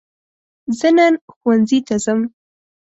[0.79, 2.19] زه نن ښوونځي ته ځم.